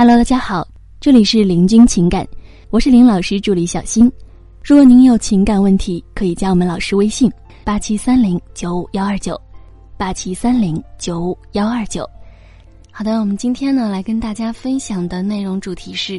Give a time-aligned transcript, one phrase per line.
[0.00, 0.66] Hello，大家好，
[0.98, 2.26] 这里是林君情感，
[2.70, 4.10] 我是林老师助理小新。
[4.64, 7.30] 如果您有情感问题，可以加我们老师微信：
[7.64, 9.38] 八七三零九五幺二九，
[9.98, 12.08] 八七三零九五幺二九。
[12.90, 16.18] 好的，我们今天呢来跟大家分享的内容主题是：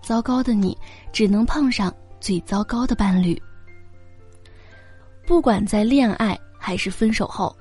[0.00, 0.78] 糟糕的你
[1.12, 3.36] 只能碰上最糟糕的伴侣。
[5.26, 7.52] 不管在恋爱还是分手后，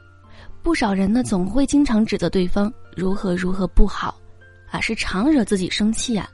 [0.62, 4.16] 不少人呢总会经常指责对方如何如何不好。
[4.70, 6.30] 啊，是常惹自己生气呀，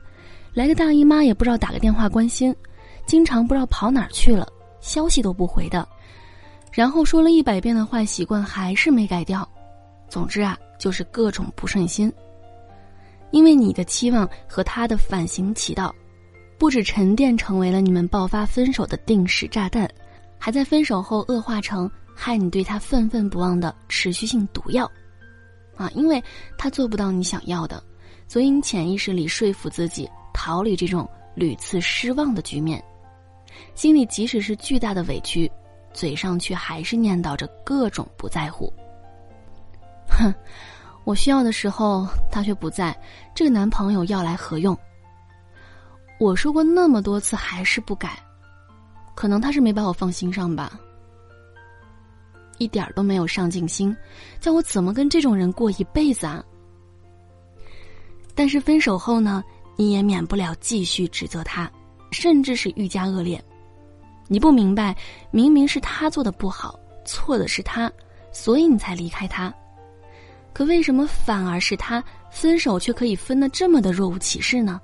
[0.52, 2.54] 来个大姨妈也不知道打个电话关心，
[3.06, 4.46] 经常不知道跑哪儿去了，
[4.80, 5.86] 消息都不回的，
[6.72, 9.48] 然后说了一百遍的坏习惯还是没改掉，
[10.08, 12.12] 总之啊，就是各种不顺心。
[13.30, 15.94] 因为你的期望和他的反行其道，
[16.56, 19.88] 不止沉淀成为了你们爆发分手的定时炸弹，
[20.38, 24.88] 还在分手后恶化成害你对他愤愤不忘的持续性毒药。
[25.76, 26.22] 啊，因为
[26.56, 27.82] 他做不到你想要的。
[28.26, 32.82] 所以，你潜意识里说服自己逃离这种屡次失望的局面，
[33.74, 35.50] 心里即使是巨大的委屈，
[35.92, 38.72] 嘴上却还是念叨着各种不在乎。
[40.08, 40.34] 哼，
[41.04, 42.96] 我需要的时候他却不在，
[43.34, 44.76] 这个男朋友要来何用？
[46.18, 48.18] 我说过那么多次还是不改，
[49.14, 50.78] 可能他是没把我放心上吧。
[52.58, 53.94] 一点都没有上进心，
[54.40, 56.42] 叫我怎么跟这种人过一辈子啊？
[58.34, 59.42] 但是分手后呢，
[59.76, 61.70] 你也免不了继续指责他，
[62.10, 63.42] 甚至是愈加恶劣。
[64.26, 64.96] 你不明白，
[65.30, 67.92] 明明是他做的不好，错的是他，
[68.32, 69.52] 所以你才离开他。
[70.52, 74.80] 可为什么反而是他分手却可以分得这么的若无其事呢？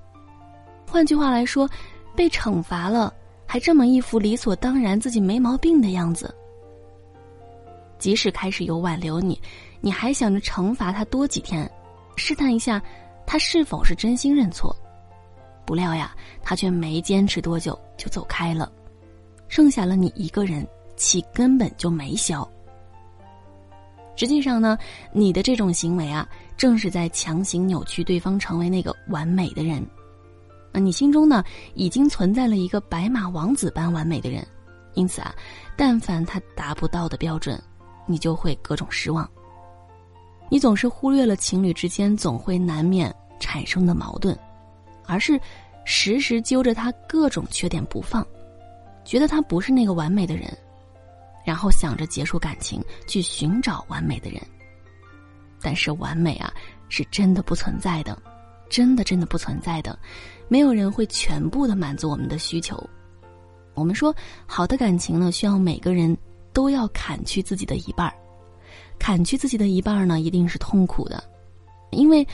[0.86, 1.68] 换句话来说，
[2.14, 3.12] 被惩罚了，
[3.46, 6.34] 还这么一副理所当然自己没毛病的样子。
[7.98, 9.40] 即使开始有挽留你，
[9.80, 11.70] 你还想着惩罚他多几天，
[12.16, 12.82] 试探一下。
[13.30, 14.76] 他是否是真心认错？
[15.64, 18.72] 不料呀，他却没坚持多久就走开了，
[19.46, 22.44] 剩下了你一个人，气根本就没消。
[24.16, 24.76] 实际上呢，
[25.12, 29.80] 你的这种行为啊，正是在强行扭曲对方成为那个完美的人。
[30.72, 34.44] 那你心中呢，已经存在了一个白马王子般完美的人，
[34.94, 35.32] 因此啊，
[35.76, 37.62] 但凡他达不到的标准，
[38.06, 39.30] 你就会各种失望。
[40.50, 44.36] 你总是忽略了情侣之间总会难免产生的矛盾，
[45.06, 45.40] 而是
[45.84, 48.26] 时时揪着他各种缺点不放，
[49.04, 50.52] 觉得他不是那个完美的人，
[51.44, 54.42] 然后想着结束感情去寻找完美的人。
[55.62, 56.52] 但是完美啊，
[56.88, 58.20] 是真的不存在的，
[58.68, 59.96] 真的真的不存在的，
[60.48, 62.82] 没有人会全部的满足我们的需求。
[63.74, 64.12] 我们说
[64.46, 66.16] 好的感情呢，需要每个人
[66.52, 68.14] 都要砍去自己的一半儿。
[69.00, 71.24] 砍去自己的一半呢，一定是痛苦的，
[71.90, 72.24] 因为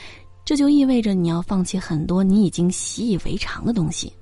[0.45, 4.13] 这就意味着你要放弃很多你已经习以为常的东西。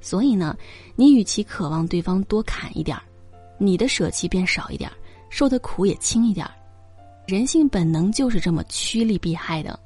[0.00, 0.56] 所以呢，
[0.96, 3.02] 你与其渴望对方多砍一点儿，
[3.56, 4.96] 你的舍弃变少一点儿，
[5.30, 6.52] 受的苦也轻一点儿。
[7.26, 9.78] 人性本能就是这么趋利避害的。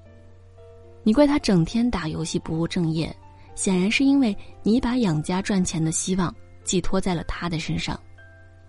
[1.02, 3.14] 你怪他整天打游戏不务正业，
[3.54, 8.00] 显然是因为你把养家赚钱的希望寄托在了他的身上，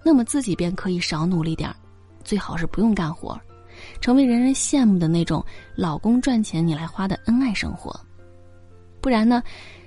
[0.03, 1.75] 那么自己便可以少努力点儿。
[2.27, 3.39] 最好是不用干活，
[4.01, 5.41] 成为人人羡慕的那种
[5.75, 7.97] 老公赚钱你来花的恩爱生活。
[8.99, 9.41] 不然呢，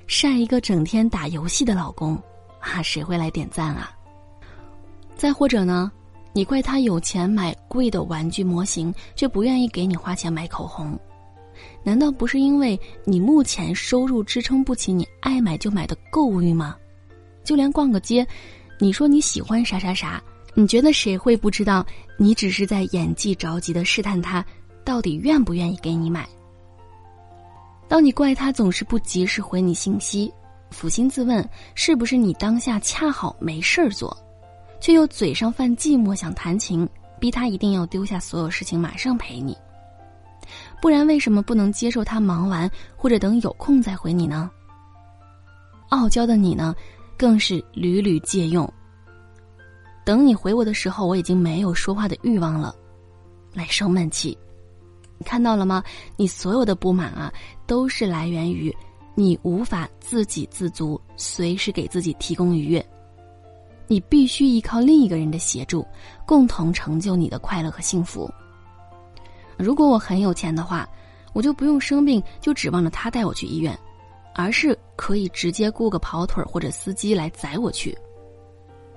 [0.06, 2.16] 晒一个整天打游戏的老公，
[2.58, 3.90] 啊，谁会来点赞啊？
[5.14, 5.92] 再或者呢，
[6.32, 10.98] 你怪他有钱买贵的玩具模型，却不愿意给你花钱买口红，
[11.82, 16.74] 难道不是因为你目前收入支撑不起你爱买就买的购物欲吗？
[17.44, 18.26] 就连逛个街，
[18.78, 20.22] 你说你喜欢啥啥啥。
[20.54, 21.84] 你觉得谁会不知道？
[22.16, 24.44] 你只是在演技着急的试探他，
[24.84, 26.28] 到底愿不愿意给你买？
[27.88, 30.32] 当你怪他总是不及时回你信息，
[30.70, 34.16] 抚心自问，是不是你当下恰好没事儿做，
[34.80, 36.88] 却又嘴上犯寂寞想弹琴，
[37.18, 39.56] 逼他一定要丢下所有事情马上陪你？
[40.80, 44.50] 不然为什么不能接受他忙完或者等有空再回你呢？
[45.90, 46.74] 傲娇的你呢，
[47.16, 48.72] 更是屡屡借用。
[50.04, 52.74] 等你回我的时候，我已经没有说话的欲望了，
[53.52, 54.36] 来生闷气。
[55.18, 55.82] 你看到了吗？
[56.16, 57.32] 你所有的不满啊，
[57.66, 58.74] 都是来源于
[59.14, 62.84] 你无法自给自足，随时给自己提供愉悦。
[63.86, 65.86] 你必须依靠另一个人的协助，
[66.24, 68.30] 共同成就你的快乐和幸福。
[69.58, 70.88] 如果我很有钱的话，
[71.34, 73.78] 我就不用生病，就指望着他带我去医院，
[74.34, 77.96] 而是可以直接雇个跑腿或者司机来载我去。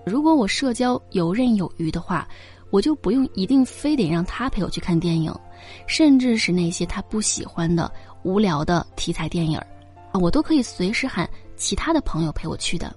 [0.05, 2.27] 如果我社交游刃有余的话，
[2.69, 5.33] 我就不用一定非得让他陪我去看电影，
[5.87, 7.91] 甚至是那些他不喜欢的
[8.23, 9.57] 无聊的题材电影，
[10.11, 12.93] 啊，我都可以随时喊其他的朋友陪我去的。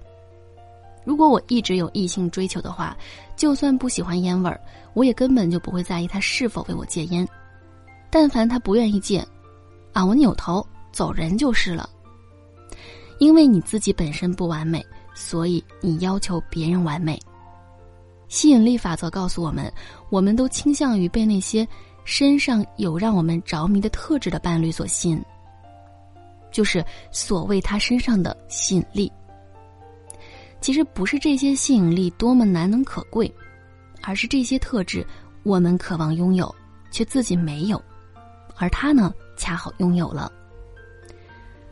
[1.05, 2.97] 如果我一直有异性追求的话，
[3.37, 4.59] 就算不喜欢烟味儿，
[4.93, 7.25] 我也根本就不会在意他是否为我戒烟。
[8.09, 9.25] 但凡他不愿意戒，
[9.93, 11.89] 啊，我扭头走人就是了。
[13.19, 14.85] 因为你自己本身不完美，
[15.17, 17.19] 所以你要求别人完美。
[18.27, 19.73] 吸引力法则告诉我们，
[20.11, 21.67] 我们都倾向于被那些
[22.05, 25.19] 身上有让我们着迷的特质的伴侣所吸引，
[26.51, 29.11] 就是所谓他身上的吸引力。
[30.61, 33.33] 其实不是这些吸引力多么难能可贵，
[34.03, 35.03] 而是这些特质
[35.41, 36.53] 我们渴望拥有，
[36.91, 37.81] 却自己没有，
[38.55, 40.31] 而他呢恰好拥有了。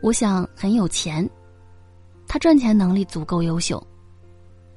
[0.01, 1.29] 我想很有钱，
[2.35, 3.81] 他赚钱能力足够优秀。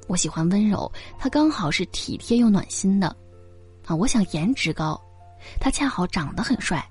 [0.06, 0.88] 我喜欢温柔，
[1.19, 3.08] 他刚好是体贴又暖心的，
[3.84, 4.96] 啊，我想颜值高，
[5.58, 6.88] 他恰好长得很帅，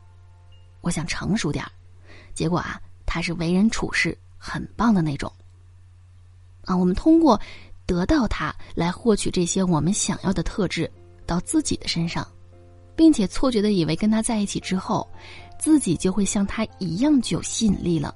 [0.82, 1.72] 我想成熟点儿，
[2.34, 5.32] 结果啊，他是为人处事很棒的那种。
[6.66, 7.40] 啊，我们通过
[7.86, 10.92] 得到他来获取这些我们想要的特质
[11.26, 12.28] 到自己的身上，
[12.94, 15.08] 并且错觉的以为跟他在一起之后，
[15.58, 18.14] 自己就会像他一样具有吸引力了。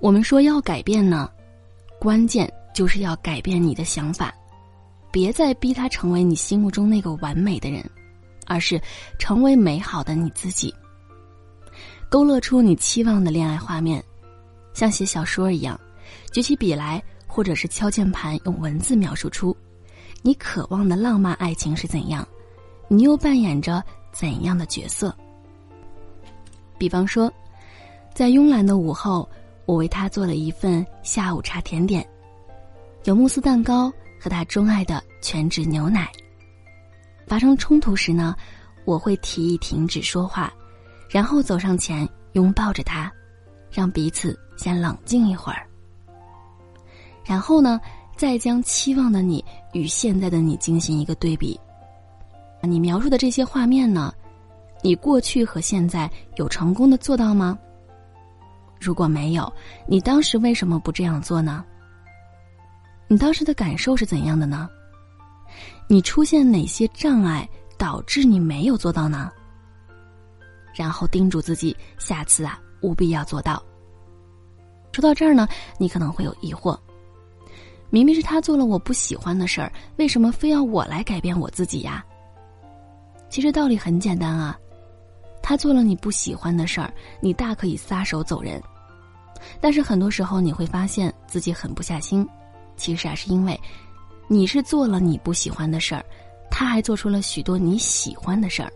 [0.00, 1.30] 我们说要改变呢，
[1.98, 2.52] 关键。
[2.76, 4.34] 就是要改变你的想法，
[5.10, 7.82] 别再逼他成为你心目中那个完美的人，
[8.46, 8.78] 而是
[9.18, 10.74] 成为美好的你自己。
[12.10, 14.04] 勾勒出你期望的恋爱画面，
[14.74, 15.80] 像写小说一样，
[16.30, 19.56] 举起笔来，或者是敲键盘，用文字描述出
[20.20, 22.28] 你渴望的浪漫爱情是怎样，
[22.88, 23.82] 你又扮演着
[24.12, 25.16] 怎样的角色。
[26.76, 27.32] 比方说，
[28.14, 29.26] 在慵懒的午后，
[29.66, 32.06] 我为他做了一份下午茶甜点。
[33.04, 36.10] 有慕斯蛋糕和他钟爱的全脂牛奶。
[37.26, 38.34] 发生冲突时呢，
[38.84, 40.52] 我会提议停止说话，
[41.10, 43.12] 然后走上前拥抱着他，
[43.70, 45.66] 让彼此先冷静一会儿。
[47.24, 47.80] 然后呢，
[48.16, 51.58] 再将期望的你与现在的你进行一个对比。
[52.62, 54.12] 你描述的这些画面呢，
[54.82, 57.58] 你过去和现在有成功的做到吗？
[58.80, 59.52] 如果没有，
[59.86, 61.64] 你当时为什么不这样做呢？
[63.08, 64.68] 你当时的感受是怎样的呢？
[65.88, 69.30] 你出现哪些障碍导致你没有做到呢？
[70.74, 73.62] 然后叮嘱自己，下次啊务必要做到。
[74.92, 75.46] 说到这儿呢，
[75.78, 76.78] 你可能会有疑惑：
[77.90, 82.04] 明明是他做了我不喜欢的事儿，为什么非要我来改变我自己呀？
[83.28, 84.58] 其实道理很简单啊，
[85.48, 88.60] 他做了你不喜欢的事儿，你大可以撒手走人。
[89.60, 92.28] 但是很多时候你会发现自己狠不下心。
[92.76, 93.58] 其实啊，是因为
[94.26, 96.04] 你是做了你不喜欢的事儿，
[96.50, 98.72] 他还做出了许多你喜欢的事儿。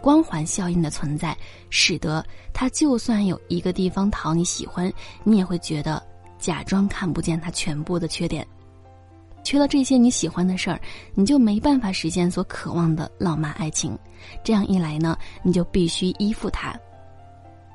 [0.00, 1.36] 光环效应的存在，
[1.70, 4.92] 使得他就算有一个地方讨你喜欢，
[5.24, 6.00] 你也会觉得
[6.38, 8.46] 假装看不见他全部的缺点。
[9.44, 10.80] 缺了这些你喜欢的事儿，
[11.14, 13.96] 你就没办法实现所渴望的浪漫爱情。
[14.42, 16.74] 这样一来呢，你就必须依附他。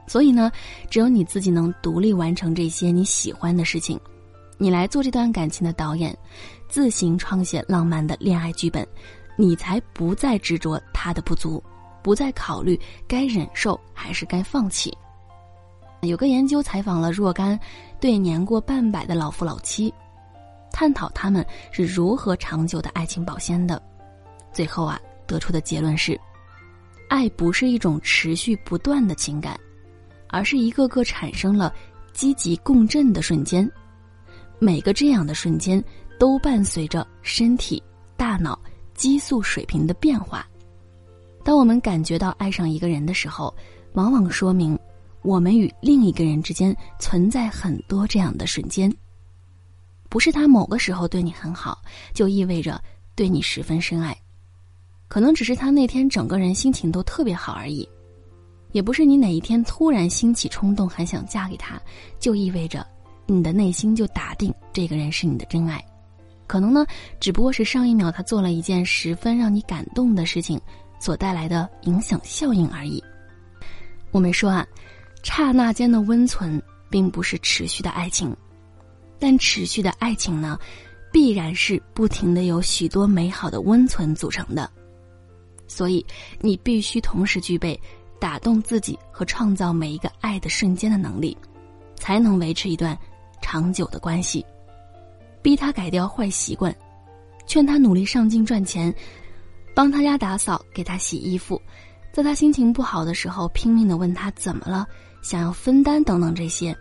[0.07, 0.51] 所以呢，
[0.89, 3.97] 只有你自己能独立完成这些你喜欢的事情。
[4.57, 6.17] 你来做这段感情的导演，
[6.67, 8.85] 自行创写浪漫的恋爱剧本，
[9.37, 11.63] 你才不再执着他的不足，
[12.01, 12.77] 不再考虑
[13.07, 14.91] 该忍受还是该放弃。
[16.01, 17.57] 有个研究采访了若干
[18.01, 19.93] 对年过半百的老夫老妻，
[20.71, 23.81] 探讨他们是如何长久的爱情保鲜的。
[24.51, 26.19] 最后啊，得出的结论是：
[27.07, 29.59] 爱不是一种持续不断的情感，
[30.27, 31.73] 而是一个个产生了
[32.13, 33.69] 积极共振的瞬间。
[34.57, 35.83] 每个这样的瞬间，
[36.19, 37.81] 都伴随着身体、
[38.17, 38.59] 大脑
[38.93, 40.45] 激素水平的变化。
[41.43, 43.55] 当我们感觉到爱上一个人的时候，
[43.93, 44.77] 往往说明
[45.21, 48.93] 我们与另一个人之间存在很多这样的瞬间。
[50.09, 51.81] 不是他某个时候对你很好，
[52.13, 52.81] 就意味着
[53.15, 54.17] 对你十分深爱。
[55.07, 57.87] 可能只是他那天整个人心情都特别好而已。
[58.71, 61.81] 也不是你哪一天突然兴起冲动，还想嫁给他，
[62.19, 62.85] 就意味着。
[63.25, 65.83] 你的内心就打定这个人是你的真爱，
[66.47, 66.83] 可能呢，
[67.19, 70.59] 只不过是上一秒他做了一件十分让你感动的事情
[70.99, 73.03] 所带来的影响效应而已。
[74.09, 74.65] 我们说啊，
[75.21, 78.35] 刹那间的温存并不是持续的爱情，
[79.19, 80.57] 但持续的爱情呢，
[81.11, 84.69] 必然是不停的有许多美好的温存组成的。
[85.67, 86.05] 所以，
[86.39, 87.79] 你必须同时具备
[88.19, 91.37] 打动自己和创造每一个爱的瞬间的能力，
[91.95, 92.97] 才能维持一段。
[93.41, 94.45] 长久的关系，
[95.41, 96.75] 逼他改掉坏习惯，
[97.47, 98.93] 劝他努力上进赚钱，
[99.73, 101.59] 帮他家打扫，给他洗衣服，
[102.11, 104.85] 在他心情不好的时候，拼命的问他怎么了，
[105.23, 106.77] 想要分担等等这些，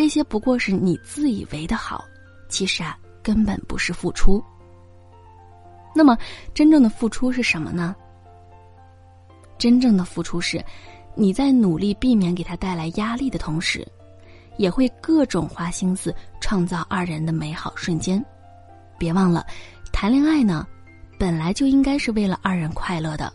[0.00, 2.02] 这些不过是你自以为的好，
[2.48, 4.42] 其实啊，根本不是付出。
[5.94, 6.16] 那么，
[6.54, 7.94] 真正的付出是什么呢？
[9.58, 10.64] 真正的付出是，
[11.14, 13.86] 你在努力避免给他带来压力的同时，
[14.56, 18.24] 也会各种花心思创造二人的美好瞬间。
[18.98, 19.44] 别忘了，
[19.92, 20.66] 谈恋爱呢，
[21.18, 23.30] 本来就应该是为了二人快乐的。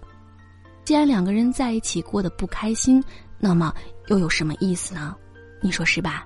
[0.84, 3.04] 既然两个人在一起过得不开心，
[3.38, 3.72] 那么
[4.08, 5.16] 又有什么意思呢？
[5.62, 6.26] 你说是吧？